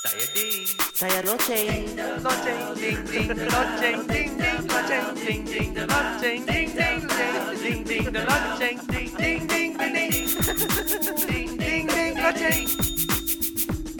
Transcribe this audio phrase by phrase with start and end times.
[0.00, 0.64] Saya Ding.
[0.96, 1.92] Saya loceng.
[2.24, 7.00] Loceng, ding, ding, loceng, ding, ding, loceng, ding, ding, loceng, ding, ding,
[7.60, 12.64] ding, ding, loceng, ding, ding, ding, ding, ding, ding, ding, loceng,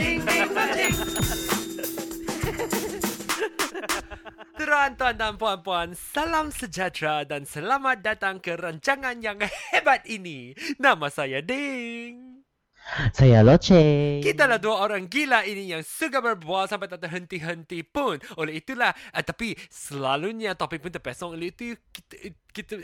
[0.01, 0.97] ding, ding, loceng.
[4.57, 9.37] Tuan-tuan dan puan-puan, salam sejahtera dan selamat datang ke rancangan yang
[9.77, 10.57] hebat ini.
[10.81, 12.30] Nama saya Ding.
[13.15, 14.19] Saya loceng.
[14.21, 18.19] Kita lah dua orang gila ini yang suka berbual sampai tak terhenti-henti pun.
[18.35, 21.39] Oleh itulah, uh, tapi selalunya topik pun terpesong.
[21.39, 22.75] Oleh itu, kita, kita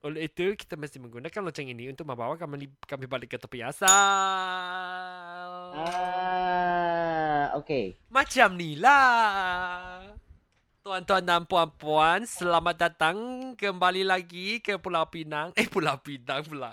[0.00, 3.90] oleh itu, kita mesti menggunakan loceng ini untuk membawa kami, kami balik ke topik asal.
[5.76, 8.00] Ah, okey.
[8.08, 10.00] Macam ni lah.
[10.80, 13.16] Tuan-tuan dan puan-puan, selamat datang
[13.52, 15.52] kembali lagi ke Pulau Pinang.
[15.52, 16.72] Eh, Pulau Pinang pula.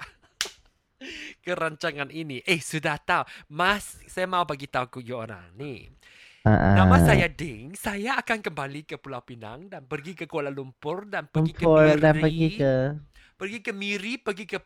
[1.47, 2.43] Ke rancangan ini.
[2.43, 3.23] Eh, sudah tahu.
[3.55, 5.87] Mas, saya mau bagi tahu ke you orang ni.
[6.43, 7.71] Uh, Nama saya Ding.
[7.79, 11.95] Saya akan kembali ke Pulau Pinang dan pergi ke Kuala Lumpur dan pergi ke Lumpur
[11.95, 12.03] Miri.
[12.03, 12.71] dan pergi ke
[13.39, 14.59] pergi ke Miri, pergi ke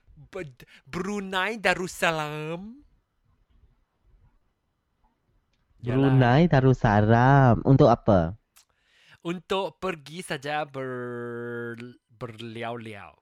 [0.89, 2.81] Brunei Darussalam.
[5.81, 7.61] Brunei Darussalam.
[7.61, 8.33] Untuk apa?
[9.21, 11.77] Untuk pergi saja ber
[12.09, 13.13] berliau-liau.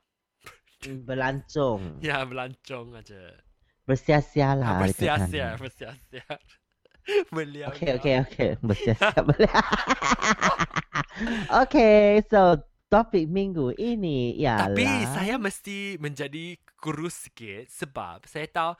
[0.84, 2.00] Berlancong.
[2.00, 3.49] Ya, melancong aja.
[3.90, 4.70] Bersia-sia lah.
[4.70, 6.26] Ah, dekat bersia-sia, bersia-sia.
[7.36, 7.74] Beliau.
[7.74, 8.50] Okey, okey, okey.
[8.62, 9.50] Bersia-sia boleh.
[11.62, 18.72] Okey, so topik minggu ini ialah Tapi saya mesti menjadi kurus sikit sebab saya tahu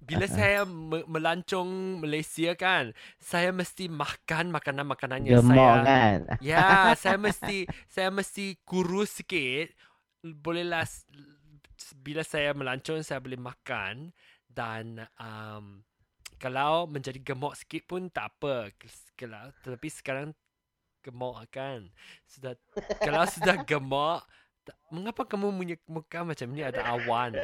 [0.00, 0.36] bila Uh-uh.
[0.40, 6.18] saya me- melancong Malaysia kan, saya mesti makan makanan-makanan yang gemuk saya kan.
[6.40, 9.74] Ya, saya mesti saya mesti kurus sikit.
[10.24, 10.86] Bolehlah
[12.02, 14.10] bila saya melancong saya boleh makan
[14.50, 15.84] dan um,
[16.38, 18.72] kalau menjadi gemuk sikit pun tak apa.
[19.18, 20.34] Kalau tapi sekarang
[21.04, 21.88] gemuk kan.
[22.26, 22.54] Sudah
[23.00, 24.22] kalau sudah gemuk
[24.88, 27.36] Mengapa kamu punya muka macam ni ada awan?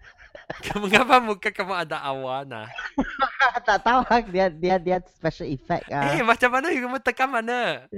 [0.82, 2.68] Mengapa muka kamu ada awan ah?
[3.68, 6.24] tak tahu ah, dia dia dia special effect Eh, ah.
[6.24, 7.88] macam mana kamu tekan mana?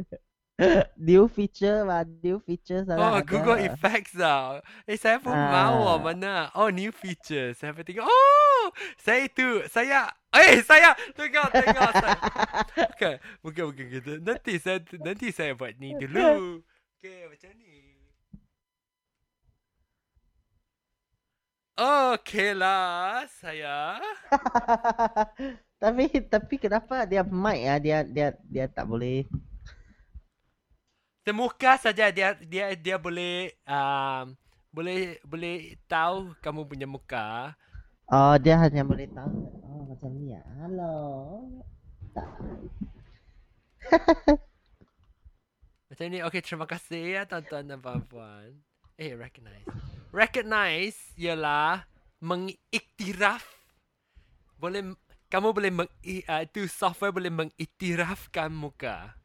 [0.98, 3.22] New feature lah, new feature Oh, sana ada.
[3.22, 4.18] Google Effects.
[4.90, 5.70] Eh, saya pun Ah.
[5.70, 6.50] oh, mana.
[6.58, 7.54] Oh, new feature.
[7.54, 8.02] Saya pun tengok.
[8.02, 8.66] Oh,
[8.98, 9.62] saya itu.
[9.70, 10.10] Saya.
[10.34, 10.98] Eh, saya.
[11.14, 11.90] Tengok, tengok.
[11.94, 12.18] saya.
[12.90, 13.14] Bukan,
[13.46, 14.12] bukan, bukan gitu.
[14.18, 16.58] Nanti saya, nanti saya buat ni dulu.
[16.98, 17.78] Okay, macam ni.
[21.78, 24.02] Okay lah, saya.
[25.78, 29.22] tapi tapi kenapa dia mic ah dia dia dia tak boleh
[31.28, 34.32] Semuka saja dia dia dia boleh um,
[34.72, 37.52] boleh boleh tahu kamu punya muka.
[38.08, 40.96] Oh dia hanya boleh tahu Oh macam ni ya Halo
[42.16, 42.24] Tak
[45.92, 48.56] Macam ni, okay, terima kasih ya tuan-tuan dan puan-puan.
[48.96, 49.68] Eh, recognize.
[50.08, 51.84] Recognize ialah
[52.24, 53.44] mengiktiraf.
[54.56, 54.96] Boleh,
[55.28, 59.17] kamu boleh meng, uh, itu software boleh mengiktirafkan muka.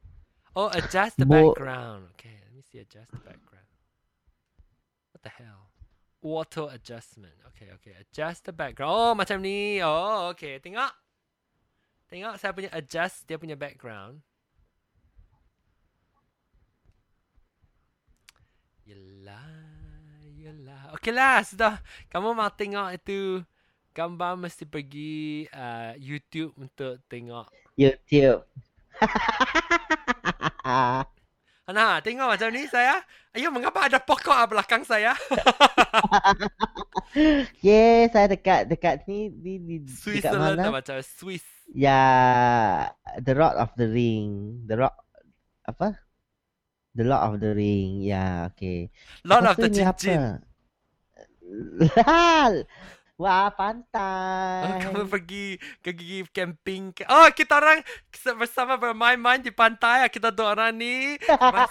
[0.56, 2.14] Oh, adjust the Bo- background.
[2.14, 3.66] Okay, let me see adjust the background.
[5.12, 5.74] What the hell?
[6.22, 7.34] Auto adjustment.
[7.52, 7.98] Okay, okay.
[7.98, 8.94] Adjust the background.
[8.94, 9.82] Oh, macam ni.
[9.82, 10.62] Oh, okay.
[10.62, 10.94] Tengok.
[12.08, 14.22] Tengok saya punya adjust dia punya background.
[18.86, 19.50] Yelah,
[20.38, 20.94] yelah.
[20.94, 21.82] Okey lah, sudah.
[22.14, 23.42] Kamu mau tengok itu
[23.96, 27.50] gambar mesti pergi uh, YouTube untuk tengok.
[27.74, 28.46] YouTube
[31.64, 33.00] Nah, tengok macam ni saya.
[33.32, 35.16] Ayo, mengapa ada pokok di belakang saya?
[37.62, 41.46] Yeah saya dekat dekat ni di, di dekat Switzerland mana macam Swiss.
[41.70, 42.90] Ya
[43.22, 44.98] The Lord of the Ring The Rock
[45.66, 45.98] Apa
[46.94, 48.90] The Lord of the Ring Ya okay
[49.26, 50.22] Lord Lepas of the Cincin.
[53.24, 55.46] Wah Oh, pantai kamu pergi
[55.80, 56.92] pergi camping.
[56.92, 57.80] ke- Oh, kita orang
[58.36, 60.08] bersama bermain-main di pantai.
[60.12, 61.16] Kita dua orang ni.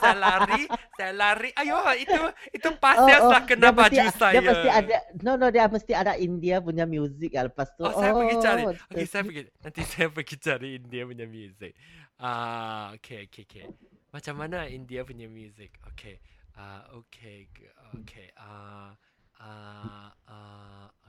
[0.00, 0.64] Saya lari.
[0.96, 1.48] Saya lari.
[1.60, 2.20] Ayo, itu
[2.56, 4.32] itu pasir oh, oh, kena dia baju mesti, saya.
[4.40, 7.92] Dia mesti ada No no dia mesti ada India punya music lah Lepas tu Oh,
[7.92, 8.62] saya pergi cari.
[8.64, 9.42] oh, Okey, saya pergi.
[9.60, 11.72] Nanti saya pergi cari India punya music.
[12.16, 13.64] Ah, okey, okey, okey.
[14.12, 15.76] Macam mana India punya music?
[15.92, 16.16] Okey.
[16.56, 18.28] Ah, okey, g- okey.
[18.36, 18.92] Ah,
[19.40, 20.08] ah,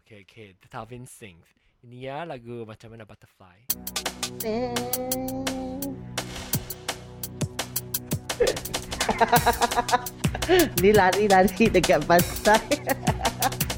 [0.03, 0.55] okey, okey.
[0.61, 1.47] The Talvin sings.
[1.83, 3.57] Ini ya lagu macam mana Butterfly.
[10.83, 12.59] Ni lari-lari dekat pantai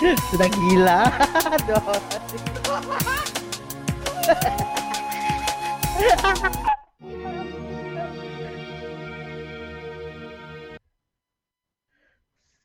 [0.00, 1.12] Sudah gila.
[1.60, 1.84] Aduh.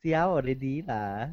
[0.06, 1.26] Siao already lah.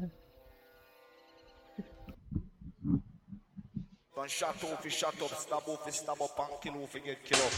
[4.16, 7.54] Man shut off, shut up, stab off, stab up, and kill off, get kill up.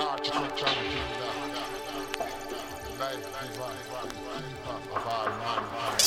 [0.00, 1.75] Arch champion,
[2.96, 3.76] life is one
[4.64, 6.00] of all mankind.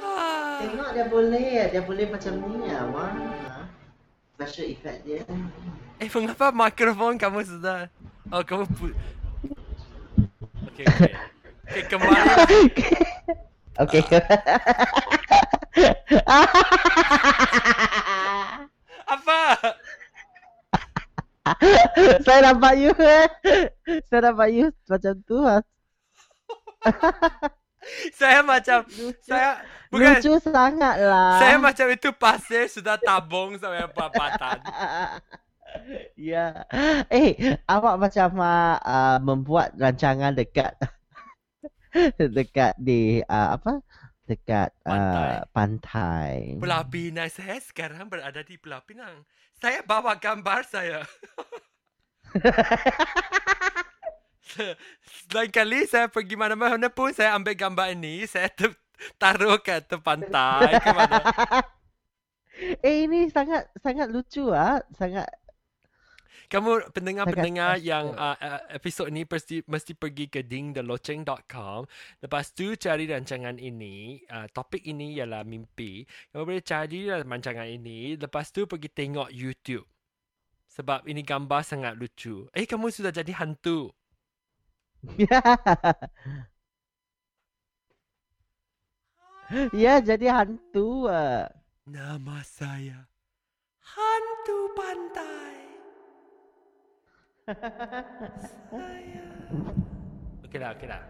[0.00, 0.64] Ah.
[0.64, 3.12] Tengok dia boleh, dia boleh macam ni ya, wah.
[4.36, 5.20] Special effect dia.
[6.00, 7.92] Eh, mengapa mikrofon kamu sudah...
[8.32, 8.96] Oh, kamu pu...
[10.72, 11.12] Okay, okay.
[11.68, 12.16] Okay, kembali.
[13.76, 14.00] Okay.
[19.04, 19.40] Apa?
[22.24, 23.28] Saya nampak you eh.
[24.08, 25.60] Saya nampak you macam tu ah.
[28.18, 28.88] Saya macam...
[29.20, 29.60] Saya...
[29.92, 30.16] Bukan...
[30.18, 31.36] Lucu sangat lah.
[31.36, 34.58] Saya macam itu pasir sudah tabung sampai babatan.
[36.14, 36.70] Ya.
[37.10, 40.70] Eh, awak macam uh, membuat rancangan dekat
[42.38, 43.82] dekat di uh, apa?
[44.22, 46.62] Dekat uh, pantai.
[46.62, 49.26] Pulau Pinang saya sekarang berada di Pulau Pinang.
[49.58, 51.02] Saya bawa gambar saya.
[55.34, 58.78] Lain kali saya pergi mana-mana pun saya ambil gambar ini, saya ter-
[59.18, 61.18] taruh ke atas pantai ke mana.
[62.86, 65.26] eh ini sangat sangat lucu ah, sangat
[66.44, 68.36] Kamu pendengar-pendengar yang uh,
[68.70, 71.88] episod ini mesti mesti pergi ke dingtheloceng.com.
[72.20, 74.22] Lepas tu cari rancangan ini.
[74.28, 76.04] Uh, topik ini ialah mimpi.
[76.30, 78.14] Kamu boleh cari rancangan ini.
[78.20, 79.88] Lepas tu pergi tengok YouTube.
[80.74, 82.50] Sebab ini gambar sangat lucu.
[82.50, 83.94] Eh, kamu sudah jadi hantu.
[89.70, 91.46] ya jadi hantu ah.
[91.86, 93.06] Nama saya
[93.84, 95.56] Hantu Pantai.
[98.40, 99.28] saya.
[100.48, 101.02] Okey lah, okey lah.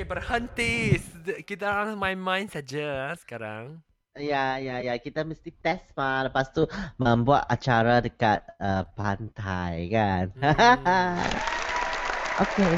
[0.00, 0.96] Berhenti.
[1.44, 3.80] Kita main-main saja sekarang.
[4.20, 4.94] Ya, ya, ya.
[5.00, 6.28] Kita mesti test mah.
[6.28, 6.68] Lepas tu
[7.00, 10.28] membuat acara dekat uh, pantai kan.
[10.36, 11.16] Hmm.
[12.44, 12.74] okay.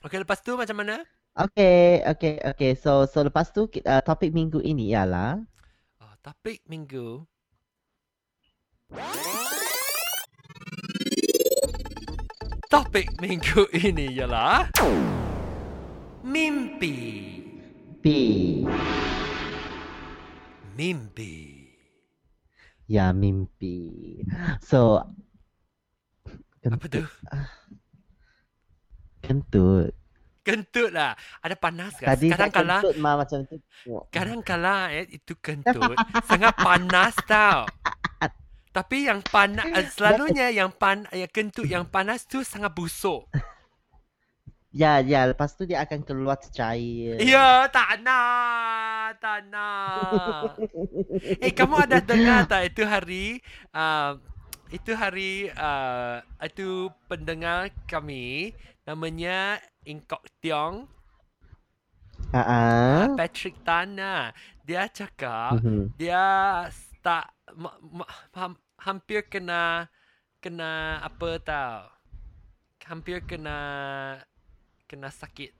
[0.00, 1.04] Okey, lepas tu macam mana?
[1.36, 2.72] Okay, okay, okay.
[2.78, 5.42] So, so lepas tu uh, topik minggu ini ialah
[6.00, 7.26] Oh, topik minggu.
[12.70, 14.70] Topik minggu ini ialah
[16.24, 16.96] mimpi.
[18.00, 18.64] P.
[20.72, 21.68] Mimpi.
[22.88, 23.76] Ya, mimpi.
[24.64, 25.04] So,
[26.64, 27.04] Apa tu?
[29.20, 29.92] kentut.
[30.40, 31.12] Kentut lah.
[31.44, 32.16] Ada panas kan?
[32.16, 33.56] Tadi saya Kadang-kala kentut mah macam tu.
[34.08, 35.92] Kadang-kala eh, itu kentut
[36.24, 37.68] sangat panas tau.
[38.72, 39.66] Tapi yang panas
[40.00, 43.28] selalunya yang pan yang kentut yang panas tu sangat busuk.
[44.70, 45.26] Ya, ya.
[45.26, 47.18] Lepas tu dia akan keluar cair.
[47.18, 49.18] Ya, tak nak.
[49.18, 50.54] Tak nak.
[51.44, 53.42] Eh, kamu ada dengar tak itu hari
[53.74, 54.14] uh,
[54.70, 58.54] itu hari uh, itu pendengar kami
[58.86, 60.86] namanya Ingkok Tiong
[62.32, 63.10] ah.
[63.18, 64.30] Patrick Tana.
[64.62, 65.98] Dia cakap Mhm.
[65.98, 66.22] dia
[67.02, 68.04] tak ma, ma,
[68.38, 69.90] ham, hampir kena
[70.38, 71.90] kena apa tau.
[72.86, 73.58] Hampir kena
[74.90, 75.52] kena sakit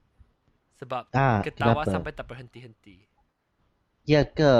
[0.81, 1.93] sebab Ah, ketawa kenapa?
[1.93, 2.97] sampai tak berhenti-henti.
[4.07, 4.51] Ya ke?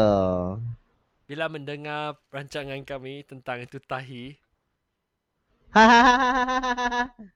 [1.29, 4.25] Bila mendengar rancangan kami tentang itu tahi,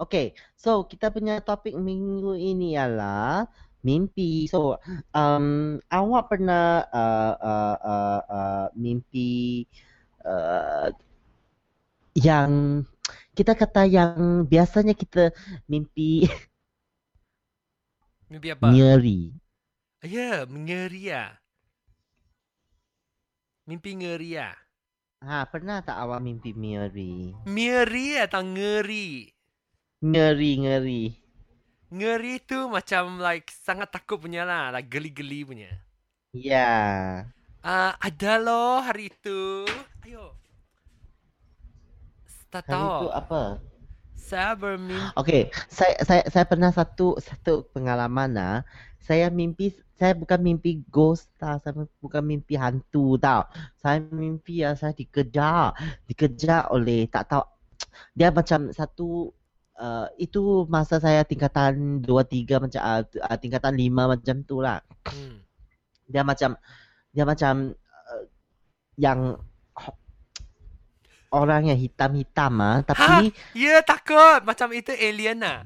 [0.00, 3.44] Okay, so kita punya topik minggu ini ialah
[3.86, 4.48] mimpi.
[4.50, 4.80] So,
[5.14, 9.64] um, awak pernah uh, uh, uh, uh, mimpi
[10.24, 10.88] uh,
[12.20, 12.84] yang
[13.32, 15.32] kita kata yang biasanya kita
[15.70, 16.28] mimpi
[18.30, 18.68] mimpi apa?
[18.70, 19.20] ngeri.
[20.04, 21.32] Ya, mengeri ah.
[23.68, 24.56] Mimpi ngeri ah.
[25.20, 27.36] Ha, pernah tak awak mimpi ngeri?
[27.44, 29.28] Miri atau ngeri?
[30.00, 31.02] Ngeri, ngeri.
[31.92, 35.68] Ngeri tu macam like sangat takut punya lah, like geli-geli punya.
[36.32, 37.26] Ya.
[37.60, 39.68] Ah, ada loh hari itu.
[40.08, 40.39] Ayo.
[42.50, 43.14] Tak Hari itu tahu.
[43.14, 43.42] apa?
[44.18, 45.14] Saya bermimpi.
[45.16, 48.58] Okey, saya saya saya pernah satu satu pengalaman ah.
[49.00, 53.46] Saya mimpi saya bukan mimpi ghost tau, saya bukan mimpi hantu tau.
[53.78, 55.72] Saya mimpi ya saya dikejar,
[56.10, 57.46] dikejar oleh tak tahu
[58.18, 59.30] dia macam satu
[59.78, 64.82] uh, itu masa saya tingkatan 2 3 macam uh, uh, tingkatan 5 macam tu lah.
[65.06, 65.40] Hmm.
[66.10, 66.58] Dia macam
[67.14, 68.22] dia macam uh,
[68.98, 69.38] yang
[71.30, 75.62] orang yang hitam-hitam ah tapi Ya takut macam itu alien lah.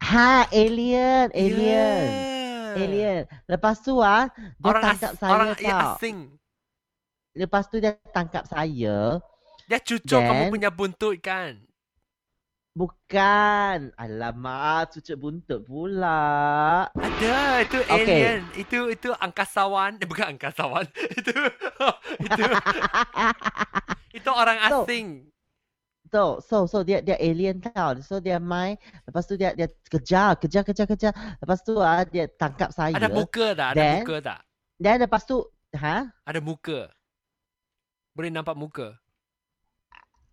[0.00, 2.04] Ha, alien, alien.
[2.08, 2.76] Yeah.
[2.78, 3.22] Alien.
[3.44, 5.64] Lepas tu ah, dia Orang tangkap as- saya orang tau.
[5.64, 6.18] yang asing.
[7.34, 9.18] Lepas tu dia tangkap saya.
[9.66, 11.60] Dia cucuk kamu Then- punya buntut kan.
[12.72, 13.90] Bukan.
[13.92, 16.86] Alamak, cucuk buntut pula.
[16.94, 17.90] Ada itu Okay.
[17.90, 18.40] alien.
[18.54, 19.98] Itu itu angkasawan.
[19.98, 20.86] Eh, bukan angkasawan.
[21.18, 21.34] itu
[22.24, 22.42] itu
[24.12, 25.28] itu orang asing.
[26.08, 28.00] So, so, so dia dia alien tau.
[28.00, 28.80] So dia main.
[29.04, 31.12] Lepas tu dia dia kejar, kejar, kejar, kejar.
[31.36, 32.96] Lepas tu ah dia tangkap saya.
[32.96, 33.68] Ada muka tak?
[33.76, 34.40] Ada Then- muka tak?
[34.78, 35.42] Dan lepas tu,
[35.74, 36.06] ha?
[36.22, 36.86] Ada muka.
[38.14, 38.94] Boleh nampak muka.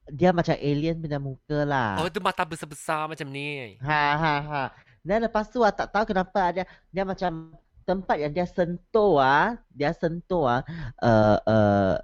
[0.05, 1.98] Dia macam alien punya muka lah.
[1.98, 3.75] Oh, itu mata besar-besar macam ni.
[3.82, 4.63] Ha ha ha.
[5.01, 7.58] Dan lepas tu ah, tak tahu kenapa dia dia macam
[7.89, 10.62] tempat yang dia sentuh ah, dia sentuh ah
[11.01, 11.96] uh, uh,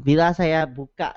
[0.00, 1.12] bila saya buka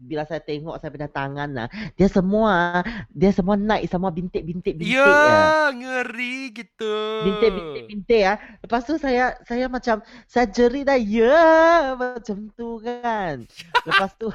[0.00, 2.80] bila saya tengok saya punya tangan lah, dia semua
[3.12, 5.68] dia semua naik semua bintik-bintik bintik Ya, ah.
[5.74, 6.94] ngeri gitu.
[7.28, 8.36] Bintik-bintik bintik ah.
[8.64, 13.44] Lepas tu saya saya macam saya jerit dah ya macam tu kan.
[13.88, 14.32] Lepas tu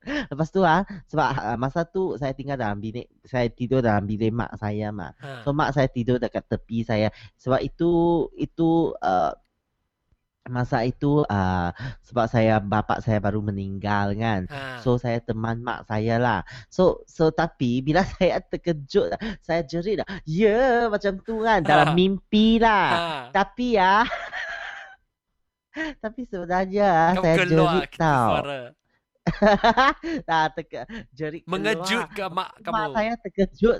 [0.30, 4.32] Lepas tu ah sebab ah, masa tu saya tinggal dalam bilik saya tidur dalam bilik
[4.32, 5.16] mak saya mah.
[5.16, 5.48] Ha.
[5.48, 7.08] So mak saya tidur dekat tepi saya.
[7.40, 9.32] Sebab itu itu uh,
[10.50, 11.70] masa itu uh,
[12.02, 14.50] sebab saya bapak saya baru meninggal kan.
[14.50, 14.82] Ha.
[14.82, 16.40] So saya teman mak saya lah.
[16.66, 20.02] So so tapi bila saya terkejut saya jerit.
[20.26, 21.96] Ya macam tu kan dalam Ha.
[21.96, 22.86] mimpi lah.
[22.90, 23.06] ha.
[23.30, 24.02] Tapi ya
[26.02, 28.30] tapi sebenarnya Kau saya jerit tau.
[28.34, 28.60] suara.
[30.26, 30.82] tak teka,
[31.14, 32.72] jerit Mengejut ke mak kamu?
[32.74, 33.76] Mak saya terkejut.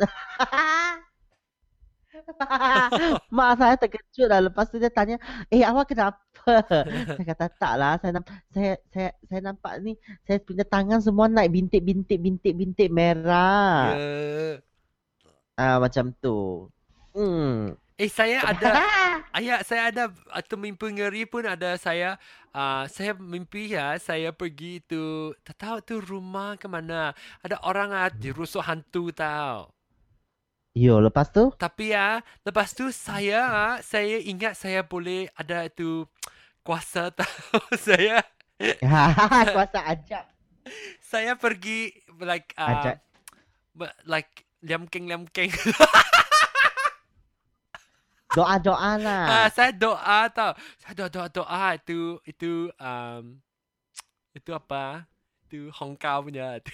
[3.30, 4.40] Mak saya terkejut lah.
[4.46, 5.16] Lepas tu dia tanya,
[5.50, 6.20] eh awak kenapa?
[7.16, 7.94] saya kata tak lah.
[8.00, 9.92] Saya, namp- saya, saya, saya nampak ni,
[10.24, 13.94] saya punya tangan semua naik bintik-bintik, bintik-bintik merah.
[13.94, 14.62] Ya.
[15.60, 16.68] Ah macam tu.
[17.12, 17.76] Hmm.
[18.00, 18.72] Eh saya ada
[19.36, 22.16] ayat saya ada atau mimpi ngeri pun ada saya
[22.56, 27.12] uh, saya mimpi ya saya pergi tu tak tahu tu rumah ke mana
[27.44, 29.68] ada orang ah dirusuk hantu tau
[30.70, 31.50] Yo, lepas tu?
[31.58, 36.06] tapi ya lepas tu saya ah, saya ingat saya boleh ada tu
[36.62, 37.26] kuasa tau
[37.86, 38.22] saya
[39.56, 40.24] Kuasa ajab.
[41.00, 41.90] saya pergi
[42.22, 43.00] like Ajak.
[43.00, 43.02] uh,
[43.74, 44.30] but like
[44.62, 45.50] liam keng liam keng
[48.30, 49.24] Doa-doa lah.
[49.26, 50.54] Ah, saya doa tau.
[50.78, 53.42] Saya doa doa doa itu itu um,
[54.30, 55.02] itu apa?
[55.50, 56.70] Itu Hong Kong punya tu.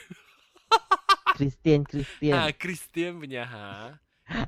[1.36, 2.48] Kristian, Kristian.
[2.48, 3.68] Ha, Christian punya ha.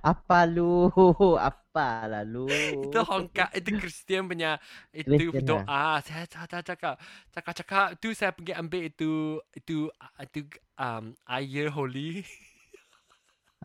[0.03, 0.91] Apa lu?
[1.51, 2.49] Apa lah lu?
[2.83, 4.59] Itu Hong Kong itu Christian punya
[4.91, 6.01] itu Christian doa.
[6.03, 6.95] Saya cakap cakap
[7.31, 9.13] cakap cakap tu saya pergi ambil itu
[9.55, 9.87] itu
[10.19, 10.41] itu
[10.81, 12.25] um air holy.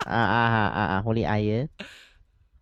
[0.09, 1.69] Ah, ah, ah, ah, ah, holy air.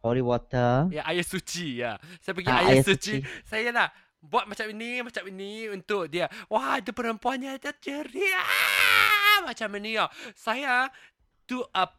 [0.04, 0.90] Holy water.
[0.92, 1.96] ya air suci ya.
[2.20, 3.24] Saya pergi Ah, air, air suci.
[3.24, 3.48] suci.
[3.48, 3.88] Saya lah
[4.20, 6.28] buat macam ini macam ini untuk dia.
[6.52, 8.44] Wah, itu perempuannya dia ceria.
[9.48, 10.06] Macam ini ya.
[10.38, 10.90] Saya
[11.46, 11.90] tu uh,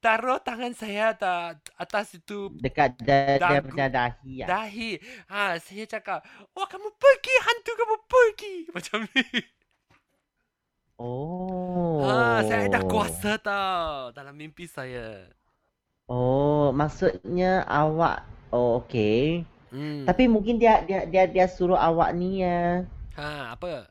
[0.00, 3.68] taruh tangan saya atas, atas itu Dekat da, Dagu.
[3.68, 4.46] punya dahi ya.
[4.48, 4.90] dahi.
[5.28, 6.24] Ha, saya cakap,
[6.56, 9.24] "Wah, kamu pergi hantu kamu pergi." Macam ni.
[11.00, 12.04] Oh.
[12.04, 15.28] Ha, saya ada kuasa tau dalam mimpi saya.
[16.10, 19.46] Oh, maksudnya awak Oh, okey.
[19.70, 20.02] Hmm.
[20.02, 22.82] Tapi mungkin dia dia dia dia suruh awak ni ya.
[23.14, 23.86] ha, apa?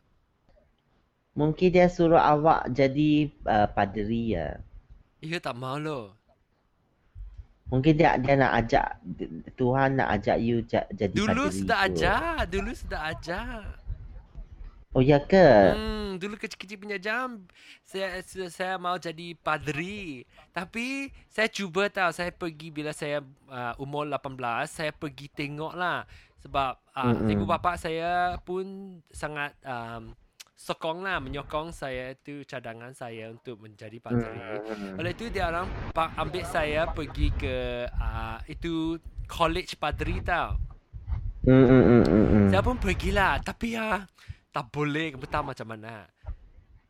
[1.38, 4.60] Mungkin dia suruh awak jadi uh, padri ya.
[5.22, 6.16] Ya tak mau loh.
[7.70, 8.98] Mungkin dia dia nak ajak
[9.54, 11.86] Tuhan nak ajak you ja, jadi Dulu padri sudah tu.
[11.94, 13.64] ajak, dulu sudah ajak.
[14.90, 15.78] Oh ya ke?
[15.78, 17.46] Hmm, dulu kecil-kecil punya jam
[17.86, 20.26] saya saya, mau jadi padri.
[20.50, 23.22] Tapi saya cuba tahu saya pergi bila saya
[23.54, 26.10] uh, umur 18, saya pergi tengok lah
[26.42, 30.16] sebab uh, ibu bapa saya pun sangat um,
[30.60, 34.28] sokong lah menyokong saya tu cadangan saya untuk menjadi padri.
[34.28, 35.00] Hmm.
[35.00, 35.72] Oleh itu dia orang
[36.20, 39.00] ambil saya pergi ke uh, itu
[39.32, 40.60] college padri tau.
[41.48, 42.52] Hmm, hmm.
[42.52, 44.04] Saya pun pergilah tapi ya
[44.52, 46.04] tak boleh entah macam mana.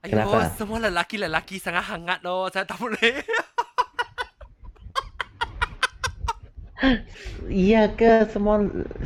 [0.02, 0.50] Ayo, Kenapa?
[0.58, 2.50] semua lelaki-lelaki sangat hangat loh.
[2.50, 3.22] Saya tak boleh.
[7.50, 8.56] Iya ke semua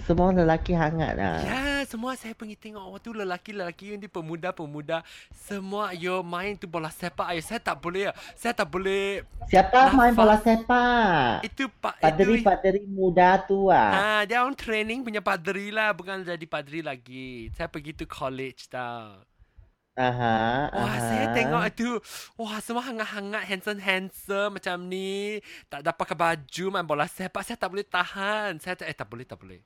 [0.06, 1.40] semua lelaki hangat lah.
[1.42, 5.02] ya, semua saya pergi tengok waktu lelaki-lelaki yang di pemuda-pemuda.
[5.34, 7.34] Semua ayo main tu bola sepak.
[7.34, 8.14] Ayo, saya tak boleh.
[8.38, 9.26] Saya tak boleh.
[9.50, 10.18] Siapa main Nafas.
[10.18, 11.46] bola sepak?
[11.46, 11.98] Itu pak.
[12.02, 14.20] Padri-padri muda tu ah.
[14.20, 17.50] Ah, dia orang training punya padri lah, bukan jadi padri lagi.
[17.56, 19.33] Saya pergi tu college tau.
[19.94, 21.06] Aha, Wah, aha.
[21.06, 21.90] saya tengok itu.
[22.34, 25.38] Wah, semua hangat-hangat, handsome-handsome macam ni.
[25.70, 27.46] Tak dapat pakai baju, main bola sepak.
[27.46, 28.58] Saya tak boleh tahan.
[28.58, 29.62] Saya tak, eh, tak boleh, tak boleh.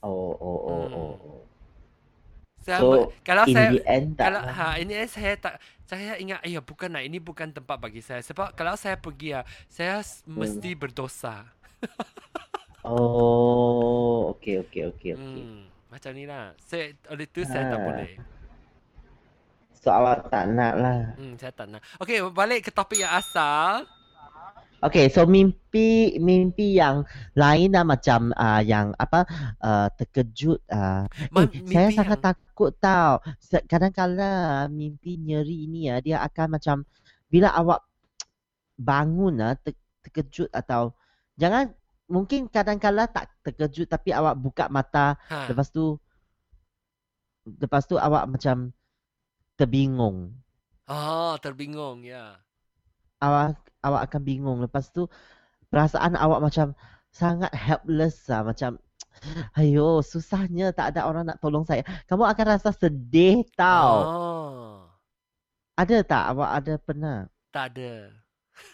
[0.00, 0.94] Oh, oh, oh, Hmm.
[0.94, 1.40] oh, oh.
[2.56, 2.86] Saya, So,
[3.22, 4.50] kalau in saya, the end tak kalau lah.
[4.50, 5.54] ha ini saya tak
[5.86, 9.46] saya ingat ya bukan lah ini bukan tempat bagi saya sebab kalau saya pergi ya
[9.70, 10.42] saya Hmm.
[10.42, 11.46] mesti berdosa.
[12.86, 15.42] Oh, okey okey okey okey.
[15.42, 16.54] Hmm, macam ni lah.
[16.56, 17.86] Saya oleh tu saya tak Ha.
[17.86, 18.10] boleh.
[19.86, 21.14] So awak tak nak lah.
[21.14, 21.78] Hmm, saya tak nak.
[22.02, 23.86] Okey, balik ke topik yang asal.
[24.82, 29.22] Okay, so mimpi mimpi yang lain lah macam uh, yang apa
[29.62, 30.58] uh, terkejut.
[30.66, 33.22] Uh, Ma- eh, saya mimpi sangat yang- takut tau.
[33.70, 36.82] Kadang-kadang mimpi nyeri ni ya, dia akan macam
[37.30, 37.86] bila awak
[38.74, 40.98] bangun ah ter- terkejut atau
[41.34, 41.70] jangan
[42.06, 45.46] mungkin kadang-kadang tak terkejut tapi awak buka mata Ha.
[45.46, 45.94] lepas tu
[47.46, 48.70] lepas tu awak macam
[49.56, 50.36] terbingung.
[50.86, 52.38] Oh, terbingung ya.
[53.18, 54.58] awak awak akan bingung.
[54.62, 55.08] Lepas tu
[55.72, 56.76] perasaan awak macam
[57.10, 58.44] sangat helpless lah.
[58.46, 58.78] Macam
[59.58, 61.82] ayo susahnya tak ada orang nak tolong saya.
[62.06, 63.92] Kamu akan rasa sedih tau.
[64.04, 64.72] Oh,
[65.76, 66.24] ada tak?
[66.36, 67.16] Awak ada pernah?
[67.50, 67.92] Tak ada.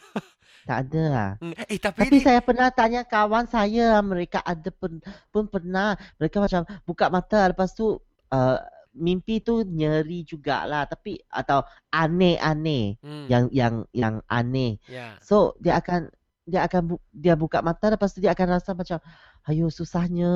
[0.68, 1.30] tak ada lah.
[1.38, 4.98] Hmm, eh tapi, tapi ni, saya pernah tanya kawan saya mereka ada pun,
[5.30, 5.94] pun pernah.
[6.18, 7.98] Mereka macam buka mata lepas tu
[8.34, 8.58] uh,
[8.92, 15.16] mimpi tu nyeri jugalah tapi atau aneh-aneh hmm, yang yang yang aneh ya.
[15.24, 16.12] So dia akan
[16.42, 18.98] dia akan bu, dia buka mata lepas tu dia akan rasa macam
[19.46, 20.26] ayo susahnya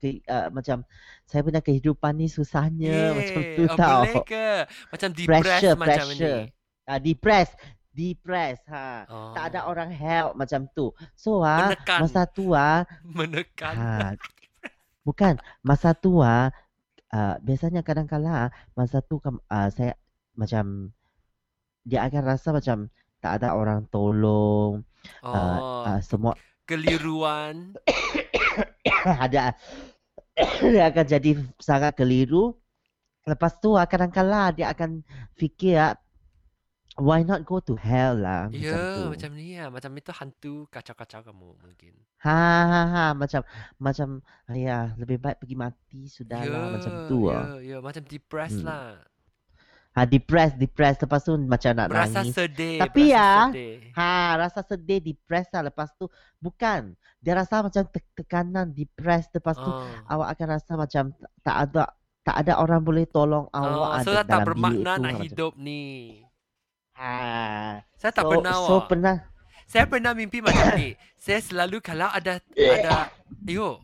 [0.00, 0.80] ke, uh, macam
[1.28, 4.00] saya punya kehidupan ni susahnya macam tu oh, tau.
[4.08, 4.48] boleh ke?
[4.88, 6.38] Macam depressed Pressure, macam pressure.
[6.48, 6.52] ni.
[6.88, 7.48] Uh, depress,
[7.92, 9.04] depress ha.
[9.06, 10.88] Oh, Tak ada orang help macam tu.
[11.12, 11.98] So ah Menekan.
[12.08, 12.88] masa tu ah
[13.20, 13.74] menekan.
[13.76, 14.16] ha,
[15.04, 16.48] bukan masa tu ah
[17.14, 19.94] uh, biasanya kadang-kala masa tu uh, saya
[20.34, 20.94] macam
[21.88, 24.84] dia akan rasa macam tak ada orang tolong
[25.22, 26.34] Oh, uh, uh, semua
[26.68, 27.72] keliruan.
[29.24, 29.56] ada
[30.72, 32.54] dia akan jadi sangat keliru.
[33.24, 35.04] Lepas tu ah, kadang-kala dia akan
[35.36, 35.96] fikir ah,
[36.98, 39.02] why not go to hell lah macam Ya, tu.
[39.08, 39.66] macam ni ya.
[39.68, 41.94] Macam itu hantu kacau-kacau kamu mungkin.
[42.18, 42.34] Ha
[42.64, 44.08] ha ha macam macam
[44.48, 47.58] ya lebih baik pergi mati sudahlah macam tu ya, ah.
[47.60, 48.68] ya, macam depressed Hmm.
[48.68, 48.98] lah.
[49.90, 52.34] Ha depressed depressed lepas tu macam nak Berasa nangis.
[52.36, 52.78] sedih.
[52.78, 53.74] Tapi berasa ya, sedih.
[53.92, 56.06] Ha rasa sedih depressed lah lepas tu
[56.38, 56.80] bukan
[57.16, 59.86] dia rasa macam te- tekanan depressed lepas tu Oh.
[60.08, 61.04] awak akan rasa macam
[61.40, 61.82] tak- ada
[62.20, 65.22] tak ada orang boleh tolong Oh, awak so ada dah tak dalam bermakna nak macam-
[65.24, 65.82] hidup ni.
[66.98, 67.80] Ha.
[67.94, 68.90] Saya tak so, pernah So wak.
[68.90, 69.16] pernah
[69.68, 70.96] Saya pernah mimpi macam ni.
[71.20, 73.12] Saya selalu kalau ada ada
[73.48, 73.80] Ayo,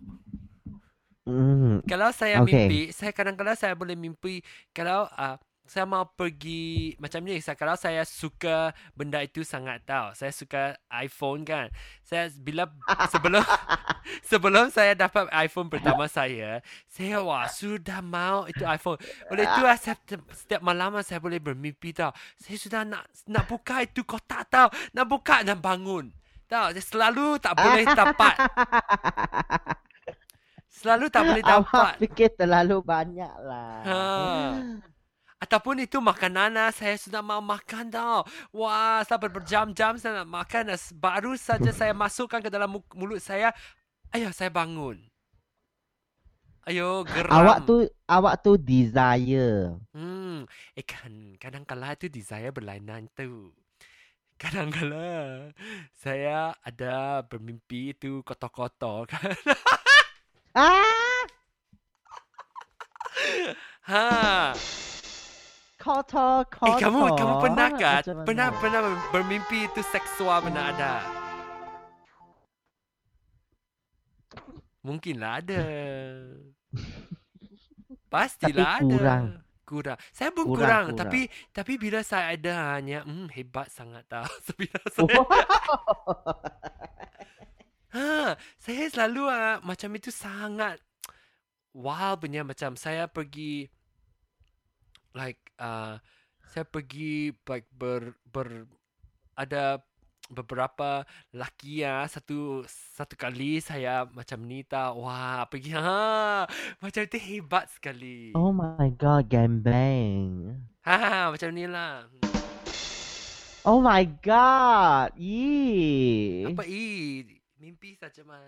[1.24, 1.80] Hmm.
[1.88, 2.68] kalau saya Okay.
[2.68, 4.44] mimpi, saya kadang-kadang saya boleh mimpi
[4.76, 7.40] kalau uh, saya mau pergi macam ni.
[7.40, 10.12] Kalau saya suka benda itu sangat tahu.
[10.12, 11.72] Saya suka iPhone kan.
[12.04, 12.68] Saya bila
[13.12, 13.40] sebelum
[14.28, 19.00] sebelum saya dapat iPhone pertama saya, saya wah sudah mau itu iPhone.
[19.32, 19.96] Oleh itu saya,
[20.36, 22.12] setiap malam saya boleh bermimpi tau.
[22.36, 24.68] Saya sudah nak nak buka itu kotak tau.
[24.92, 26.12] Nak buka dan bangun.
[26.44, 28.34] Tahu, saya selalu tak boleh dapat.
[30.84, 31.96] Selalu tak boleh dapat.
[31.96, 33.80] Awak fikir terlalu banyak lah.
[33.88, 33.96] Ha.
[35.44, 36.72] Ataupun itu makanan lah.
[36.72, 38.24] Saya sudah mau makan tau.
[38.56, 40.72] Wah, sampai berjam-jam saya nak makan.
[40.96, 43.52] Baru saja saya masukkan ke dalam mu- mulut saya.
[44.08, 45.04] Ayah, saya bangun.
[46.64, 47.28] Ayo, geram.
[47.28, 47.76] Awak tu
[48.08, 49.76] awak tu desire.
[49.92, 53.52] Hmm, eh kan, kadang-kala itu desire berlainan tu.
[54.40, 55.52] Kadang-kala
[55.92, 59.28] saya ada bermimpi itu kotor-kotor kan.
[65.94, 66.80] kotor Eh kotor.
[66.82, 68.02] kamu kamu pernah kan?
[68.26, 68.80] Pernah pernah
[69.14, 70.94] bermimpi itu seksual pernah ada?
[74.84, 75.62] Mungkinlah ada.
[78.12, 78.90] Pastilah Tapi ada.
[78.90, 79.24] kurang.
[79.64, 79.98] Kurang.
[80.12, 80.98] Saya pun kurang, Kurang, kurang.
[81.00, 84.26] tapi tapi bila saya ada hanya hmm hebat sangat tau.
[84.60, 85.08] bila Oh.
[85.08, 85.22] saya
[87.94, 90.82] ha, saya selalu ah, macam itu sangat
[91.72, 93.70] wow punya macam saya pergi
[95.14, 95.96] like uh,
[96.52, 98.66] saya pergi like, ber ber
[99.34, 99.82] ada
[100.32, 101.04] beberapa
[101.36, 106.48] laki ya satu satu kali saya macam ni tak wah pergi ha
[106.80, 110.64] macam itu hebat sekali Oh my god, gambang.
[110.84, 112.08] ha macam ni lah
[113.64, 115.16] Oh my god.
[115.16, 116.44] Yee.
[116.44, 117.24] apa i
[117.56, 118.40] mimpi saja mah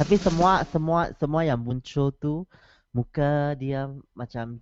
[0.00, 2.48] Tapi semua semua semua yang muncul tu
[2.90, 4.58] muka dia macam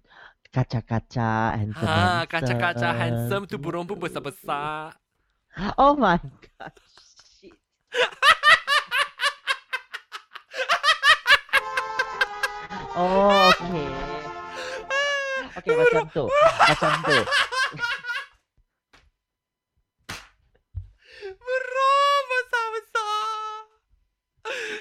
[0.48, 1.88] kaca-kaca handsome.
[1.88, 4.96] ha kaca-kaca handsome tu burung pun besar-besar
[5.74, 6.14] Oh my
[6.54, 6.70] god.
[7.40, 7.50] Shit.
[12.94, 13.90] oh, okay.
[15.58, 16.30] Okay, macam tu.
[16.62, 17.18] Macam tu.
[21.34, 23.66] burung besar-besar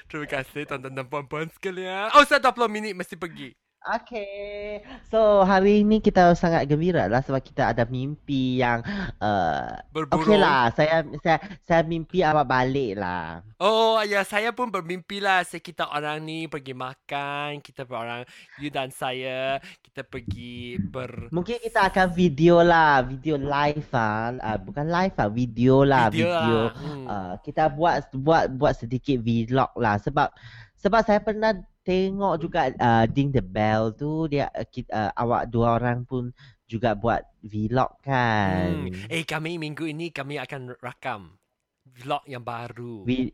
[0.07, 2.15] Terima kasih tuan-tuan dan puan-puan sekalian.
[2.15, 3.51] Oh, saya 20 minit mesti pergi.
[3.87, 4.83] Okay.
[5.07, 8.83] So, hari ini kita sangat gembira lah sebab kita ada mimpi yang
[9.23, 10.27] uh, Berburung.
[10.27, 13.39] Okay lah, saya saya saya mimpi awak balik lah.
[13.63, 15.47] Oh, ya saya pun bermimpi lah.
[15.47, 17.63] Saya kita orang ni pergi makan.
[17.63, 18.27] Kita orang,
[18.59, 21.31] you dan saya, kita pergi ber...
[21.31, 26.27] Mungkin kita akan video lah, video live ah, uh, bukan live ah, video lah, Video
[26.27, 26.59] video.
[26.59, 26.69] lah.
[26.75, 27.05] Hmm.
[27.07, 30.29] Uh, kita buat buat buat sedikit vlog lah sebab
[30.77, 31.53] sebab saya pernah
[31.87, 36.35] tengok juga uh, Ding the Bell tu dia uh, uh, awak dua orang pun
[36.67, 38.91] juga buat vlog kan.
[38.91, 39.07] Hmm.
[39.07, 41.39] Eh, kami minggu ini kami akan rakam
[41.87, 43.07] vlog yang baru.
[43.07, 43.31] Vi,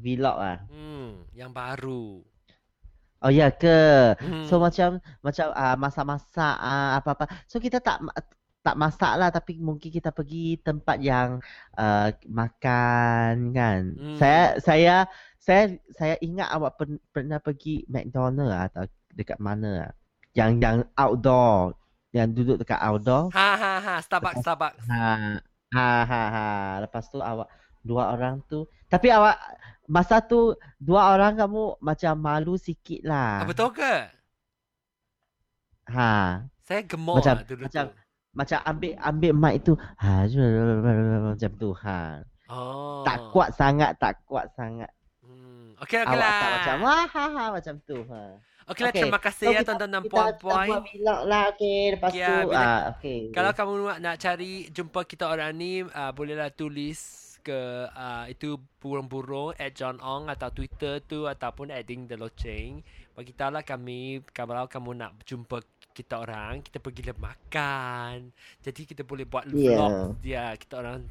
[0.00, 0.58] vlog ah.
[0.72, 2.24] Hmm, yang baru.
[3.18, 4.14] Oh ya ke?
[4.16, 4.46] Hmm.
[4.48, 7.28] So macam macam uh, masak-masak uh, apa-apa.
[7.50, 8.00] So kita tak
[8.62, 11.42] tak masak lah tapi mungkin kita pergi tempat yang
[11.76, 13.80] uh, makan kan.
[13.92, 14.16] Hmm.
[14.16, 14.96] Saya saya
[15.48, 15.64] saya
[15.96, 18.84] saya ingat awak pen, pernah pergi McDonald lah atau
[19.16, 19.90] dekat mana lah.
[20.36, 21.72] Yang yang outdoor,
[22.12, 23.32] yang duduk dekat outdoor.
[23.32, 24.84] Ha ha ha, Starbucks, Starbucks.
[24.92, 25.40] Ha
[25.72, 26.46] ha ha ha.
[26.84, 27.48] Lepas tu awak
[27.80, 28.68] dua orang tu.
[28.92, 29.40] Tapi awak
[29.88, 33.40] masa tu dua orang kamu macam malu sikit lah.
[33.40, 33.94] Ah, betul ke?
[35.88, 36.44] Ha.
[36.60, 37.96] Saya gemuk Macam- lah dulu macam- tu.
[38.36, 39.72] Macam ambil ambil mic tu.
[39.80, 40.28] Ha.
[41.32, 41.70] Macam tu.
[41.72, 42.20] Ha.
[42.52, 43.00] Oh.
[43.08, 44.92] Tak kuat sangat, tak kuat sangat.
[45.78, 45.84] Hmm.
[45.84, 46.34] Okey, okey Awak lah.
[46.34, 47.98] tak macam wah ha ha macam tu.
[48.04, 48.20] Ha.
[48.68, 49.00] Okey lah, Okey.
[49.00, 50.66] terima kasih So, ya tuan-tuan dan Kita, kita puan-puan.
[50.68, 51.78] buat vlog lah okey.
[51.94, 53.18] Lepas Ya, tu bila- ah okey.
[53.30, 56.98] Kalau kamu nak, nak cari jumpa kita orang ni, uh, bolehlah tulis
[57.40, 57.56] ke
[57.88, 62.84] uh, itu burung-burung at John Ong atau Twitter tu ataupun at Ding The Loceng.
[63.14, 68.30] Beritahulah kami kalau kamu nak jumpa kita orang, kita pergi makan.
[68.60, 71.08] Jadi kita boleh buat vlog dia kita orang.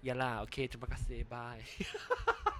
[0.00, 1.24] Yalah, okey, terima kasih.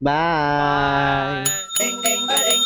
[0.00, 1.42] Bye.
[1.42, 1.44] Bye.
[1.78, 2.62] Ding ding ba ding.